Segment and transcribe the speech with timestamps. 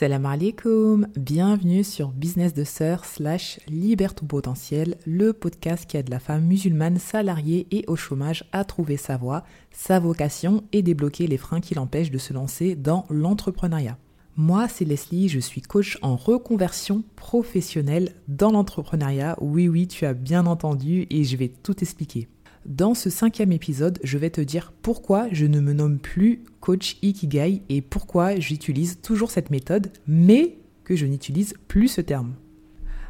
[0.00, 6.08] Salam alaikum, bienvenue sur Business de Sœur slash Libère ton potentiel, le podcast qui aide
[6.08, 11.26] la femme musulmane salariée et au chômage à trouver sa voie, sa vocation et débloquer
[11.26, 13.98] les freins qui l'empêchent de se lancer dans l'entrepreneuriat.
[14.38, 19.36] Moi, c'est Leslie, je suis coach en reconversion professionnelle dans l'entrepreneuriat.
[19.42, 22.26] Oui, oui, tu as bien entendu et je vais tout expliquer.
[22.70, 26.98] Dans ce cinquième épisode, je vais te dire pourquoi je ne me nomme plus coach
[27.02, 32.34] Ikigai et pourquoi j'utilise toujours cette méthode, mais que je n'utilise plus ce terme.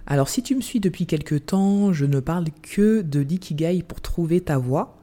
[0.07, 4.01] Alors si tu me suis depuis quelques temps, je ne parle que de l'ikigai pour
[4.01, 4.99] trouver ta voie.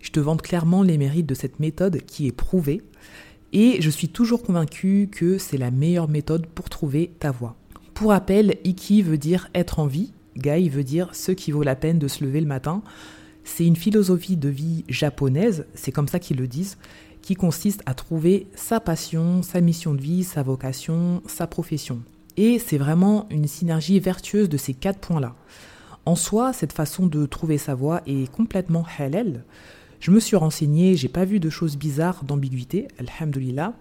[0.00, 2.80] Je te vante clairement les mérites de cette méthode qui est prouvée
[3.52, 7.56] et je suis toujours convaincu que c'est la meilleure méthode pour trouver ta voie.
[7.92, 11.76] Pour rappel, Iki veut dire être en vie, Gai veut dire ce qui vaut la
[11.76, 12.82] peine de se lever le matin.
[13.50, 16.76] C'est une philosophie de vie japonaise, c'est comme ça qu'ils le disent,
[17.22, 22.00] qui consiste à trouver sa passion, sa mission de vie, sa vocation, sa profession.
[22.36, 25.34] Et c'est vraiment une synergie vertueuse de ces quatre points-là.
[26.04, 29.42] En soi, cette façon de trouver sa voie est complètement halal.
[29.98, 33.72] Je me suis renseigné, j'ai pas vu de choses bizarres, d'ambiguïté, alhamdulillah.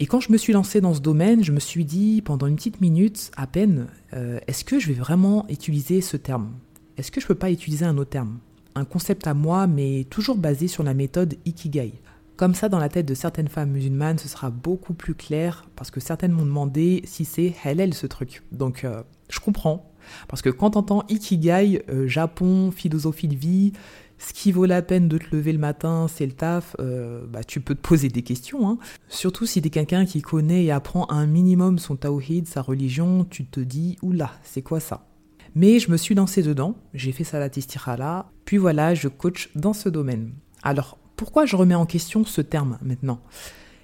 [0.00, 2.56] Et quand je me suis lancé dans ce domaine, je me suis dit pendant une
[2.56, 6.50] petite minute à peine, euh, est-ce que je vais vraiment utiliser ce terme?
[6.96, 8.38] Est-ce que je peux pas utiliser un autre terme?
[8.74, 11.94] Un concept à moi, mais toujours basé sur la méthode Ikigai.
[12.36, 15.92] Comme ça, dans la tête de certaines femmes musulmanes, ce sera beaucoup plus clair, parce
[15.92, 18.42] que certaines m'ont demandé si c'est halal ce truc.
[18.50, 19.92] Donc, euh, je comprends.
[20.28, 23.72] Parce que quand t'entends Ikigai, euh, Japon, philosophie de vie,
[24.18, 27.44] ce qui vaut la peine de te lever le matin, c'est le taf, euh, bah,
[27.44, 28.68] tu peux te poser des questions.
[28.68, 28.78] Hein.
[29.08, 33.44] Surtout si t'es quelqu'un qui connaît et apprend un minimum son tawhid, sa religion, tu
[33.44, 35.06] te dis, oula, c'est quoi ça?
[35.54, 37.50] Mais je me suis lancé dedans, j'ai fait Salat
[37.96, 40.32] là, puis voilà, je coach dans ce domaine.
[40.62, 43.20] Alors, pourquoi je remets en question ce terme maintenant?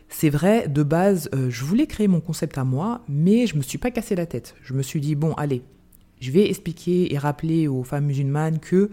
[0.08, 3.62] C'est vrai, de base, euh, je voulais créer mon concept à moi, mais je me
[3.62, 4.56] suis pas cassé la tête.
[4.62, 5.62] Je me suis dit, bon, allez,
[6.20, 8.90] je vais expliquer et rappeler aux femmes musulmanes que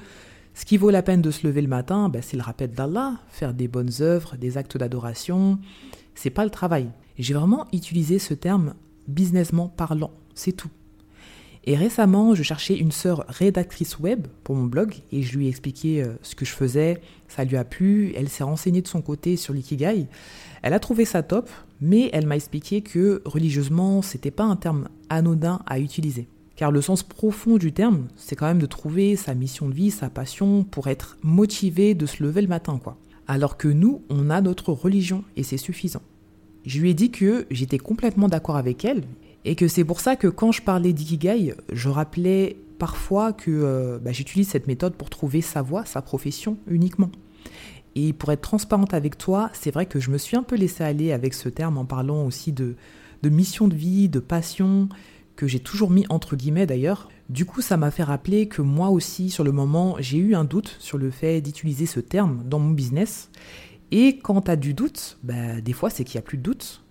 [0.53, 3.15] ce qui vaut la peine de se lever le matin, ben, c'est le rappel d'Allah,
[3.29, 5.59] faire des bonnes œuvres, des actes d'adoration.
[6.13, 6.89] C'est pas le travail.
[7.17, 8.75] J'ai vraiment utilisé ce terme
[9.07, 10.69] businessment parlant, c'est tout.
[11.69, 15.49] Et récemment, je cherchais une sœur rédactrice web pour mon blog et je lui ai
[15.49, 17.01] expliqué euh, ce que je faisais.
[17.27, 18.13] Ça lui a plu.
[18.15, 20.07] Elle s'est renseignée de son côté sur l'ikigai.
[20.61, 21.49] Elle a trouvé ça top,
[21.81, 26.29] mais elle m'a expliqué que religieusement, c'était pas un terme anodin à utiliser.
[26.55, 29.91] Car le sens profond du terme, c'est quand même de trouver sa mission de vie,
[29.91, 32.95] sa passion pour être motivé de se lever le matin, quoi.
[33.27, 36.01] Alors que nous, on a notre religion et c'est suffisant.
[36.65, 39.03] Je lui ai dit que j'étais complètement d'accord avec elle
[39.47, 43.97] et que c'est pour ça que quand je parlais d'ikigai, je rappelais parfois que euh,
[43.97, 47.09] bah, j'utilise cette méthode pour trouver sa voie, sa profession uniquement.
[47.95, 50.83] Et pour être transparente avec toi, c'est vrai que je me suis un peu laissé
[50.83, 52.75] aller avec ce terme en parlant aussi de,
[53.23, 54.89] mission de vie, de passion,
[55.37, 57.07] que j'ai toujours mis entre guillemets d'ailleurs.
[57.29, 60.43] Du coup, ça m'a fait rappeler que moi aussi, sur le moment, j'ai eu un
[60.43, 63.29] doute sur le fait d'utiliser ce terme dans mon business.
[63.91, 66.83] Et quand tu du doute, bah, des fois c'est qu'il n'y a plus de doute.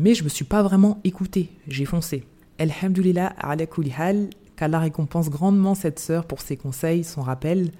[0.00, 2.24] Mais je me suis pas vraiment écouté, j'ai foncé.
[2.58, 3.66] Alhamdulillah ala
[3.98, 7.70] hal, qu'Allah récompense grandement cette sœur pour ses conseils, son rappel.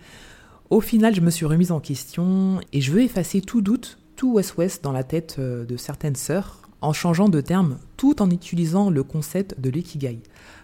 [0.69, 4.34] Au final, je me suis remise en question et je veux effacer tout doute, tout
[4.34, 8.91] west-west dans la tête euh, de certaines sœurs en changeant de terme tout en utilisant
[8.91, 10.20] le concept de l'ikigai.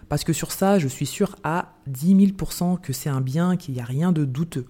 [0.09, 3.73] Parce que sur ça, je suis sûr à 10 000% que c'est un bien, qu'il
[3.73, 4.67] n'y a rien de douteux.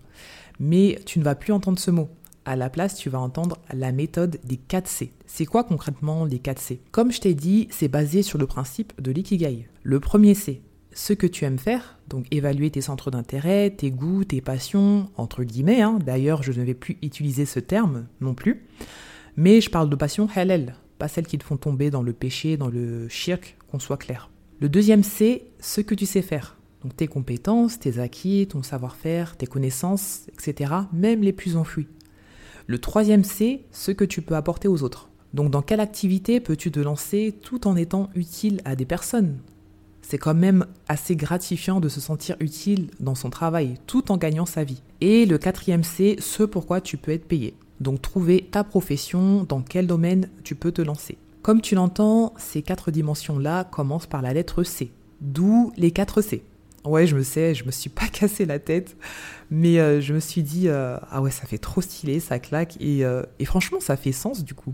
[0.61, 2.07] Mais tu ne vas plus entendre ce mot.
[2.47, 5.11] À la place, tu vas entendre la méthode des 4 C.
[5.25, 6.79] C'est quoi concrètement les 4 C?
[6.91, 9.67] Comme je t'ai dit, c'est basé sur le principe de l'ikigai.
[9.83, 10.61] Le premier C,
[10.93, 15.43] ce que tu aimes faire, donc évaluer tes centres d'intérêt, tes goûts, tes passions, entre
[15.43, 15.81] guillemets.
[15.81, 15.99] Hein.
[16.05, 18.63] D'ailleurs, je ne vais plus utiliser ce terme non plus.
[19.35, 22.55] Mais je parle de passion halal, pas celles qui te font tomber dans le péché,
[22.55, 24.29] dans le shirk, qu'on soit clair.
[24.61, 26.55] Le deuxième C, ce que tu sais faire.
[26.81, 31.87] Donc tes compétences, tes acquis, ton savoir-faire, tes connaissances, etc., même les plus enfouis.
[32.69, 35.07] Le troisième C, ce que tu peux apporter aux autres.
[35.33, 39.37] Donc dans quelle activité peux-tu te lancer tout en étant utile à des personnes?
[40.01, 44.45] C'est quand même assez gratifiant de se sentir utile dans son travail tout en gagnant
[44.45, 44.81] sa vie.
[44.99, 47.55] Et le quatrième C, ce pourquoi tu peux être payé.
[47.79, 51.17] Donc trouver ta profession, dans quel domaine tu peux te lancer.
[51.43, 54.91] Comme tu l'entends, ces quatre dimensions-là commencent par la lettre C,
[55.21, 56.43] d'où les quatre C.
[56.87, 58.95] Ouais, je me sais, je me suis pas cassé la tête,
[59.51, 62.77] mais euh, je me suis dit, euh, ah ouais, ça fait trop stylé, ça claque,
[62.79, 64.73] et, euh, et, franchement, ça fait sens du coup.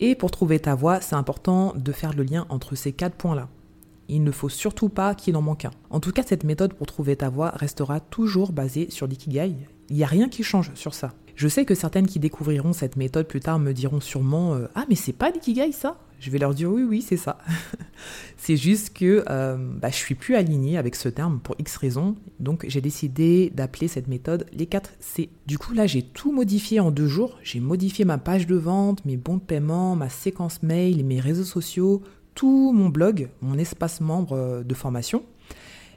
[0.00, 3.48] Et pour trouver ta voie, c'est important de faire le lien entre ces quatre points-là.
[4.08, 5.70] Il ne faut surtout pas qu'il en manque un.
[5.90, 9.54] En tout cas, cette méthode pour trouver ta voie restera toujours basée sur l'ikigai.
[9.90, 11.12] Il n'y a rien qui change sur ça.
[11.36, 14.96] Je sais que certaines qui découvriront cette méthode plus tard me diront sûrement Ah, mais
[14.96, 17.38] c'est pas l'ikigai ça Je vais leur dire oui, oui, c'est ça.
[18.36, 22.14] c'est juste que euh, bah, je suis plus alignée avec ce terme pour X raisons.
[22.38, 25.30] Donc j'ai décidé d'appeler cette méthode les 4 C.
[25.48, 27.40] Du coup là, j'ai tout modifié en deux jours.
[27.42, 31.42] J'ai modifié ma page de vente, mes bons de paiement, ma séquence mail, mes réseaux
[31.42, 32.04] sociaux,
[32.36, 35.24] tout mon blog, mon espace membre euh, de formation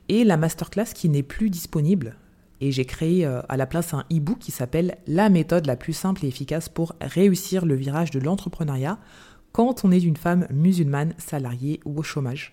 [0.09, 2.15] et la masterclass qui n'est plus disponible.
[2.61, 5.93] Et j'ai créé euh, à la place un e-book qui s'appelle La méthode la plus
[5.93, 8.97] simple et efficace pour réussir le virage de l'entrepreneuriat
[9.55, 12.51] quand on est une femme musulmane salariée ou au chômage.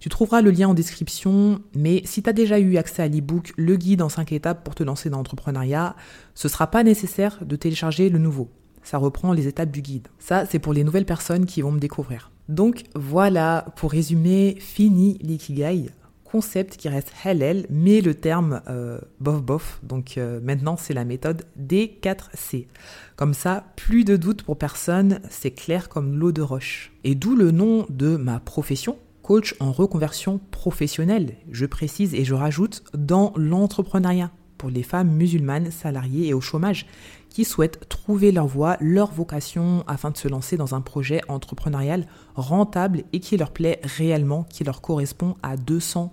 [0.00, 3.52] Tu trouveras le lien en description, mais si tu as déjà eu accès à l'e-book
[3.56, 5.94] Le guide en 5 étapes pour te lancer dans l'entrepreneuriat,
[6.34, 8.50] ce ne sera pas nécessaire de télécharger le nouveau.
[8.82, 10.08] Ça reprend les étapes du guide.
[10.18, 12.32] Ça, c'est pour les nouvelles personnes qui vont me découvrir.
[12.48, 15.90] Donc voilà, pour résumer, fini l'ikigai
[16.32, 19.80] concept qui reste halal, mais le terme euh, bof bof.
[19.82, 22.68] Donc euh, maintenant, c'est la méthode des 4 C.
[23.16, 26.90] Comme ça, plus de doute pour personne, c'est clair comme l'eau de roche.
[27.04, 31.36] Et d'où le nom de ma profession, coach en reconversion professionnelle.
[31.50, 34.30] Je précise et je rajoute dans l'entrepreneuriat
[34.70, 36.86] les femmes musulmanes salariées et au chômage
[37.32, 42.06] qui souhaitent trouver leur voie, leur vocation afin de se lancer dans un projet entrepreneurial
[42.34, 46.10] rentable et qui leur plaît réellement, qui leur correspond à 200%.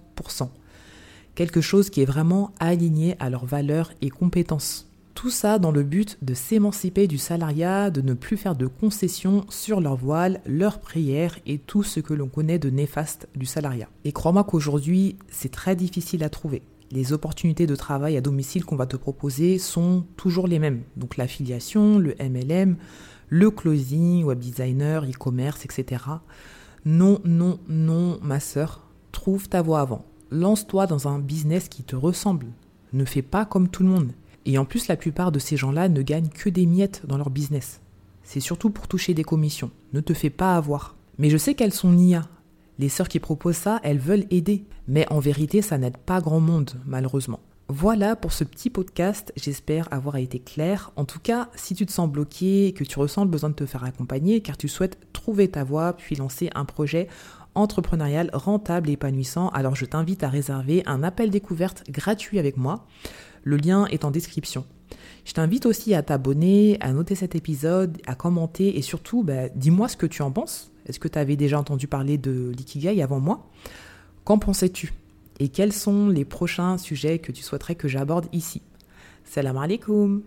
[1.36, 4.90] Quelque chose qui est vraiment aligné à leurs valeurs et compétences.
[5.14, 9.46] Tout ça dans le but de s'émanciper du salariat, de ne plus faire de concessions
[9.50, 13.90] sur leur voile, leurs prières et tout ce que l'on connaît de néfaste du salariat.
[14.06, 18.76] Et crois-moi qu'aujourd'hui, c'est très difficile à trouver les opportunités de travail à domicile qu'on
[18.76, 20.84] va te proposer sont toujours les mêmes.
[20.98, 22.78] Donc l'affiliation, le MLM,
[23.30, 26.04] le closing, web designer, e-commerce, etc.
[26.86, 30.06] Non, non, non, ma sœur, trouve ta voie avant.
[30.32, 32.48] Lance-toi dans un business qui te ressemble.
[32.94, 34.12] Ne fais pas comme tout le monde.
[34.46, 37.30] Et en plus, la plupart de ces gens-là ne gagnent que des miettes dans leur
[37.30, 37.82] business.
[38.24, 39.72] C'est surtout pour toucher des commissions.
[39.94, 40.96] Ne te fais pas avoir.
[41.18, 42.28] Mais je sais qu'elles sont NIA,
[42.80, 44.64] les sœurs qui proposent ça, elles veulent aider.
[44.88, 47.42] Mais en vérité, ça n'aide pas grand monde, malheureusement.
[47.68, 50.92] Voilà pour ce petit podcast, j'espère avoir été clair.
[50.96, 53.68] En tout cas, si tu te sens bloqué que tu ressens le besoin de te
[53.68, 57.08] faire accompagner car tu souhaites trouver ta voie puis lancer un projet
[57.54, 62.88] entrepreneurial rentable et épanouissant, alors je t'invite à réserver un appel découverte gratuit avec moi.
[63.44, 64.66] Le lien est en description.
[65.26, 69.90] Je t'invite aussi à t'abonner, à noter cet épisode, à commenter et surtout, bah, dis-moi
[69.90, 70.72] ce que tu en penses.
[70.90, 73.48] Est-ce que tu avais déjà entendu parler de l'ikigai avant moi?
[74.26, 74.92] Qu'en pensais-tu
[75.40, 78.64] Et quels sont les prochains sujets que tu souhaiterais que j'aborde ici?
[79.24, 80.24] Salam alaikum